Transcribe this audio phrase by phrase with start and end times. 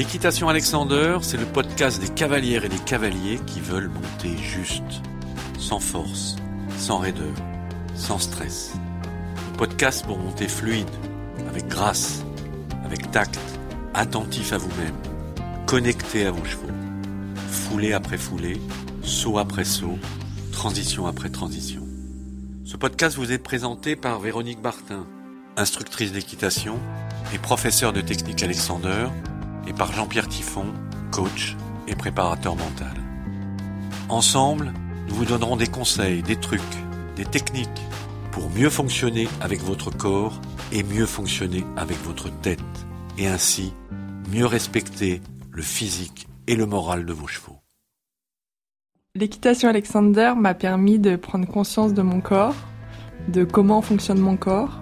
[0.00, 5.02] L'équitation Alexander, c'est le podcast des cavalières et des cavaliers qui veulent monter juste,
[5.58, 6.36] sans force,
[6.78, 7.34] sans raideur,
[7.96, 8.72] sans stress.
[9.52, 10.88] Le podcast pour monter fluide,
[11.50, 12.24] avec grâce,
[12.82, 13.38] avec tact,
[13.92, 14.96] attentif à vous-même,
[15.66, 16.72] connecté à vos chevaux,
[17.50, 18.58] foulée après foulée,
[19.02, 19.98] saut après saut,
[20.50, 21.86] transition après transition.
[22.64, 25.06] Ce podcast vous est présenté par Véronique Bartin,
[25.58, 26.78] instructrice d'équitation
[27.34, 29.08] et professeure de technique Alexander,
[29.66, 30.66] et par Jean-Pierre Tiffon,
[31.10, 31.56] coach
[31.88, 32.94] et préparateur mental.
[34.08, 34.72] Ensemble,
[35.08, 36.60] nous vous donnerons des conseils, des trucs,
[37.16, 37.68] des techniques
[38.32, 40.40] pour mieux fonctionner avec votre corps
[40.72, 42.60] et mieux fonctionner avec votre tête,
[43.18, 43.72] et ainsi
[44.32, 45.20] mieux respecter
[45.50, 47.58] le physique et le moral de vos chevaux.
[49.16, 52.54] L'équitation Alexander m'a permis de prendre conscience de mon corps,
[53.28, 54.80] de comment fonctionne mon corps,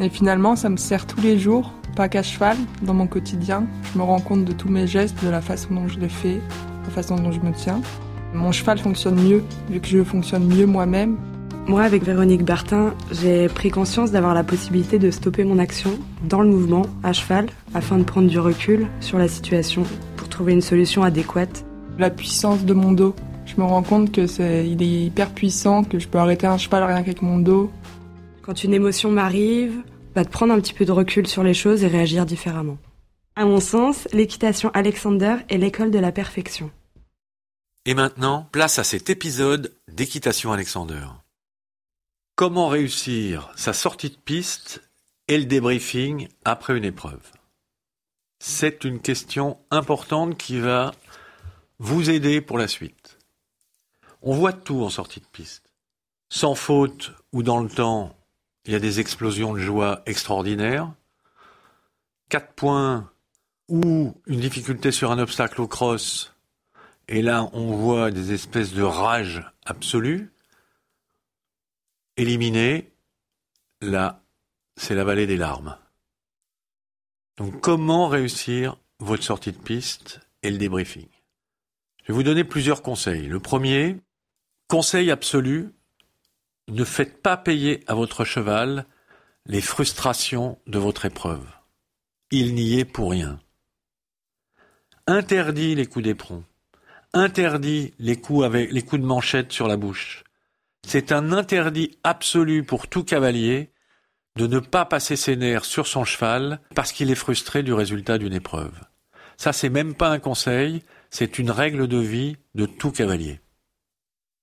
[0.00, 3.66] et finalement ça me sert tous les jours, pas qu'à cheval, dans mon quotidien.
[3.92, 6.40] Je me rends compte de tous mes gestes, de la façon dont je les fais,
[6.84, 7.80] la façon dont je me tiens.
[8.32, 11.16] Mon cheval fonctionne mieux, vu que je fonctionne mieux moi-même.
[11.66, 15.90] Moi, avec Véronique Bertin, j'ai pris conscience d'avoir la possibilité de stopper mon action
[16.22, 19.82] dans le mouvement, à cheval, afin de prendre du recul sur la situation
[20.16, 21.64] pour trouver une solution adéquate.
[21.98, 25.82] La puissance de mon dos, je me rends compte que c'est, il est hyper puissant,
[25.82, 27.72] que je peux arrêter un cheval rien qu'avec mon dos.
[28.42, 29.82] Quand une émotion m'arrive,
[30.24, 32.78] te prendre un petit peu de recul sur les choses et réagir différemment.
[33.36, 36.70] À mon sens, l'équitation Alexander est l'école de la perfection.
[37.84, 41.06] Et maintenant, place à cet épisode d'équitation Alexander.
[42.34, 44.82] Comment réussir sa sortie de piste
[45.28, 47.22] et le débriefing après une épreuve?
[48.40, 50.92] C'est une question importante qui va
[51.78, 53.18] vous aider pour la suite.
[54.20, 55.72] On voit tout en sortie de piste.
[56.28, 58.17] Sans faute ou dans le temps,
[58.68, 60.92] il y a des explosions de joie extraordinaires.
[62.28, 63.10] Quatre points
[63.68, 66.34] ou une difficulté sur un obstacle au cross.
[67.08, 70.30] Et là, on voit des espèces de rage absolue.
[72.18, 72.92] Éliminé,
[73.80, 74.22] là,
[74.76, 75.78] c'est la vallée des larmes.
[77.38, 81.08] Donc, comment réussir votre sortie de piste et le débriefing?
[82.02, 83.28] Je vais vous donner plusieurs conseils.
[83.28, 83.96] Le premier,
[84.68, 85.70] Conseil absolu,
[86.68, 88.86] ne faites pas payer à votre cheval
[89.46, 91.44] les frustrations de votre épreuve.
[92.30, 93.40] Il n'y est pour rien.
[95.06, 96.44] Interdit les coups d'éperon.
[97.14, 100.24] Interdit les coups avec les coups de manchette sur la bouche.
[100.86, 103.72] C'est un interdit absolu pour tout cavalier
[104.36, 108.18] de ne pas passer ses nerfs sur son cheval parce qu'il est frustré du résultat
[108.18, 108.78] d'une épreuve.
[109.36, 113.40] Ça, c'est même pas un conseil, c'est une règle de vie de tout cavalier.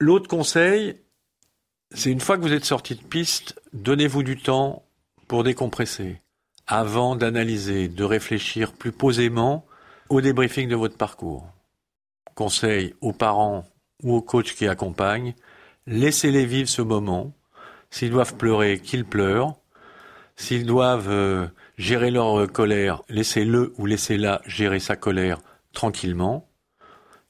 [0.00, 1.00] L'autre conseil,
[1.92, 4.84] c'est une fois que vous êtes sorti de piste, donnez-vous du temps
[5.26, 6.20] pour décompresser,
[6.66, 9.66] avant d'analyser, de réfléchir plus posément
[10.08, 11.46] au débriefing de votre parcours.
[12.34, 13.66] Conseil aux parents
[14.02, 15.34] ou aux coachs qui accompagnent,
[15.86, 17.32] laissez-les vivre ce moment.
[17.90, 19.56] S'ils doivent pleurer, qu'ils pleurent.
[20.36, 25.40] S'ils doivent euh, gérer leur colère, laissez-le ou laissez-la gérer sa colère
[25.72, 26.48] tranquillement.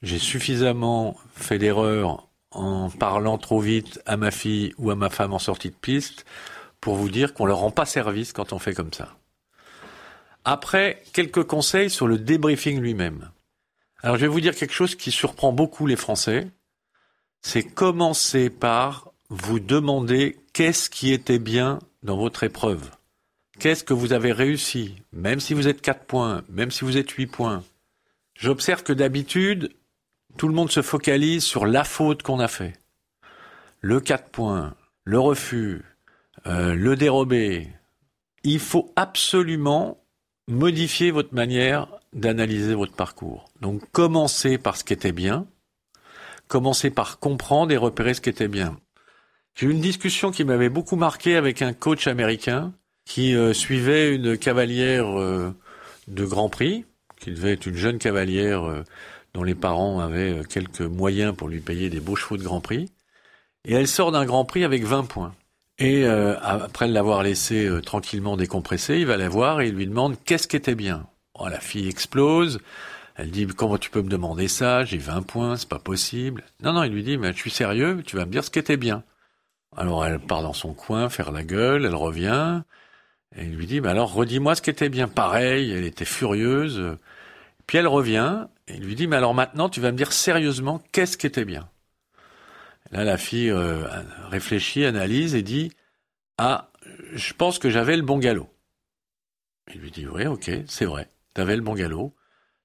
[0.00, 5.32] J'ai suffisamment fait d'erreurs en parlant trop vite à ma fille ou à ma femme
[5.32, 6.24] en sortie de piste
[6.80, 9.16] pour vous dire qu'on leur rend pas service quand on fait comme ça.
[10.44, 13.30] Après, quelques conseils sur le débriefing lui-même.
[14.02, 16.50] Alors je vais vous dire quelque chose qui surprend beaucoup les Français.
[17.40, 22.90] C'est commencer par vous demander qu'est-ce qui était bien dans votre épreuve.
[23.58, 27.10] Qu'est-ce que vous avez réussi, même si vous êtes 4 points, même si vous êtes
[27.10, 27.64] 8 points?
[28.34, 29.72] J'observe que d'habitude,
[30.36, 32.74] tout le monde se focalise sur la faute qu'on a fait.
[33.80, 34.74] Le 4 points,
[35.04, 35.84] le refus,
[36.46, 37.68] euh, le dérobé.
[38.42, 40.04] Il faut absolument
[40.48, 43.46] modifier votre manière d'analyser votre parcours.
[43.60, 45.46] Donc commencez par ce qui était bien,
[46.48, 48.78] commencez par comprendre et repérer ce qui était bien.
[49.54, 54.14] J'ai eu une discussion qui m'avait beaucoup marqué avec un coach américain qui euh, suivait
[54.14, 55.54] une cavalière euh,
[56.08, 56.84] de Grand Prix,
[57.20, 58.84] qui devait être une jeune cavalière
[59.34, 62.60] dont les parents avaient euh, quelques moyens pour lui payer des beaux chevaux de Grand
[62.60, 62.90] Prix.
[63.66, 65.34] Et elle sort d'un Grand Prix avec 20 points.
[65.78, 69.86] Et euh, après l'avoir laissé euh, tranquillement décompresser, il va la voir et il lui
[69.86, 71.06] demande qu'est-ce qui était bien?
[71.34, 72.60] Oh, la fille explose.
[73.16, 74.84] Elle dit comment tu peux me demander ça?
[74.84, 76.44] J'ai 20 points, c'est pas possible.
[76.62, 78.60] Non non, il lui dit mais je suis sérieux, tu vas me dire ce qui
[78.60, 79.02] était bien.
[79.76, 82.62] Alors elle part dans son coin faire la gueule, elle revient
[83.36, 85.08] et il lui dit mais alors redis-moi ce qui était bien.
[85.08, 86.96] Pareil, elle était furieuse.
[87.66, 91.16] Puis elle revient et lui dit, mais alors maintenant, tu vas me dire sérieusement qu'est-ce
[91.16, 91.68] qui était bien.
[92.90, 93.84] Là, la fille euh,
[94.30, 95.72] réfléchit, analyse et dit,
[96.38, 96.70] ah,
[97.12, 98.48] je pense que j'avais le bon galop.
[99.72, 102.14] Il lui dit, oui, ok, c'est vrai, tu avais le bon galop.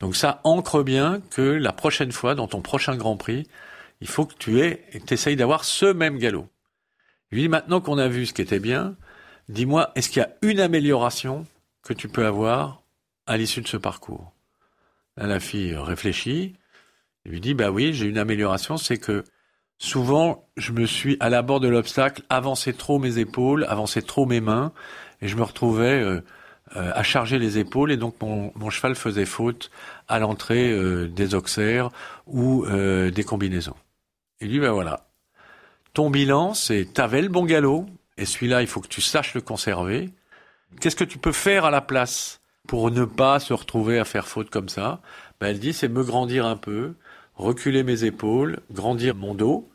[0.00, 3.48] Donc ça ancre bien que la prochaine fois, dans ton prochain Grand Prix,
[4.00, 6.48] il faut que tu aies, essayes d'avoir ce même galop.
[7.30, 8.96] Lui, maintenant qu'on a vu ce qui était bien,
[9.48, 11.46] dis-moi, est-ce qu'il y a une amélioration
[11.82, 12.82] que tu peux avoir
[13.26, 14.32] à l'issue de ce parcours?
[15.16, 16.54] La fille réfléchit,
[17.24, 19.24] lui dit, bah oui, j'ai une amélioration, c'est que
[19.78, 24.26] souvent, je me suis, à la bord de l'obstacle, avancé trop mes épaules, avancé trop
[24.26, 24.72] mes mains,
[25.20, 26.20] et je me retrouvais euh,
[26.76, 29.70] euh, à charger les épaules, et donc mon, cheval faisait faute
[30.08, 31.90] à l'entrée euh, des auxerres
[32.26, 33.76] ou des combinaisons.
[34.40, 35.06] Et lui, ben voilà.
[35.92, 39.40] Ton bilan, c'est t'avais le bon galop, et celui-là, il faut que tu saches le
[39.40, 40.10] conserver.
[40.80, 42.40] Qu'est-ce que tu peux faire à la place?
[42.66, 45.00] Pour ne pas se retrouver à faire faute comme ça
[45.40, 46.94] ben Elle dit, c'est me grandir un peu,
[47.34, 49.70] reculer mes épaules, grandir mon dos.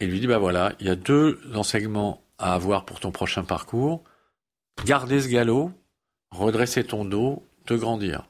[0.00, 3.44] Et lui dit, ben voilà, il y a deux enseignements à avoir pour ton prochain
[3.44, 4.02] parcours.
[4.84, 5.70] Garder ce galop,
[6.30, 8.28] redresser ton dos, te grandir.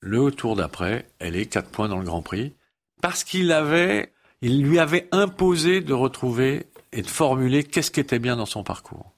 [0.00, 2.54] Le tour d'après, elle est quatre points dans le Grand Prix.
[3.02, 8.18] Parce qu'il avait, il lui avait imposé de retrouver et de formuler qu'est-ce qui était
[8.18, 9.12] bien dans son parcours.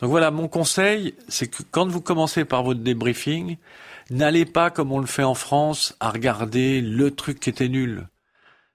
[0.00, 3.56] Donc voilà, mon conseil, c'est que quand vous commencez par votre débriefing,
[4.10, 8.06] n'allez pas comme on le fait en France à regarder le truc qui était nul,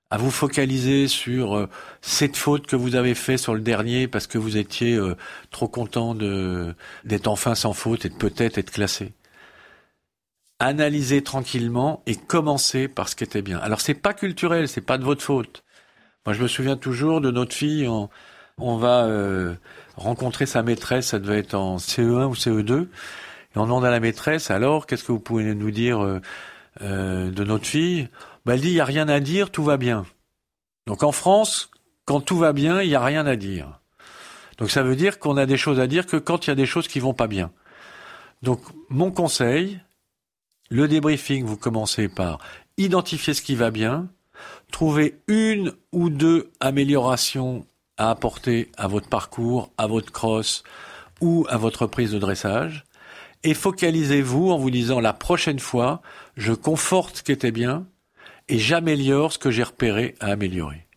[0.10, 1.70] à vous focaliser sur euh,
[2.02, 5.16] cette faute que vous avez fait sur le dernier parce que vous étiez euh,
[5.50, 9.14] trop content d'être enfin sans faute et peut-être être classé.
[10.60, 13.60] Analysez tranquillement et commencez par ce qui était bien.
[13.60, 15.64] Alors c'est pas culturel, c'est pas de votre faute.
[16.26, 18.10] Moi je me souviens toujours de notre fille, on,
[18.58, 19.56] on va euh,
[19.96, 22.88] rencontrer sa maîtresse, ça devait être en CE1 ou CE2, et
[23.58, 26.22] on demande à la maîtresse, alors, qu'est-ce que vous pouvez nous dire euh,
[26.82, 28.10] euh, de notre fille?
[28.46, 30.06] Ben, Elle dit, il n'y a rien à dire, tout va bien.
[30.88, 31.70] Donc en France,
[32.06, 33.80] quand tout va bien, il n'y a rien à dire.
[34.58, 36.56] Donc ça veut dire qu'on a des choses à dire que quand il y a
[36.56, 37.52] des choses qui vont pas bien.
[38.42, 39.80] Donc mon conseil,
[40.70, 42.40] le débriefing, vous commencez par
[42.78, 44.10] identifier ce qui va bien,
[44.72, 47.66] trouver une ou deux améliorations
[47.98, 50.64] à apporter à votre parcours, à votre cross
[51.22, 52.86] ou à votre prise de dressage.
[53.44, 56.02] Et focalisez-vous en vous disant la prochaine fois,
[56.36, 57.86] je conforte ce qui était bien
[58.48, 60.88] et j'améliore ce que j'ai repéré à améliorer.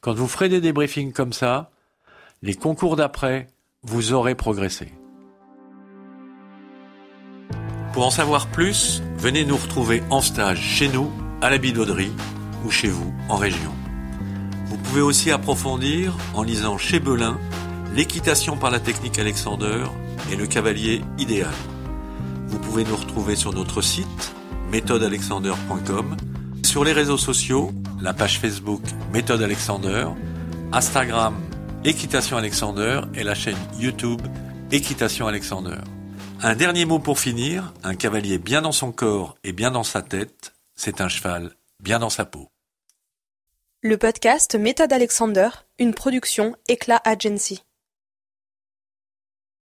[0.00, 1.70] Quand vous ferez des débriefings comme ça,
[2.42, 3.48] les concours d'après,
[3.82, 4.92] vous aurez progressé.
[7.92, 12.12] Pour en savoir plus, venez nous retrouver en stage chez nous, à la Bidauderie
[12.64, 13.72] ou chez vous en région.
[14.66, 17.38] Vous pouvez aussi approfondir en lisant chez Belin
[17.94, 19.84] l'équitation par la technique Alexander
[20.30, 21.54] et le cavalier idéal.
[22.48, 24.34] Vous pouvez nous retrouver sur notre site
[24.70, 26.16] méthodealexander.com,
[26.64, 28.82] sur les réseaux sociaux, la page Facebook
[29.12, 30.08] Méthode Alexander,
[30.72, 31.36] Instagram
[31.84, 34.20] Équitation Alexander et la chaîne YouTube
[34.72, 35.78] Équitation Alexander.
[36.42, 40.02] Un dernier mot pour finir, un cavalier bien dans son corps et bien dans sa
[40.02, 42.50] tête, c'est un cheval bien dans sa peau.
[43.88, 45.48] Le podcast Méthode Alexander,
[45.78, 47.62] une production Éclat Agency.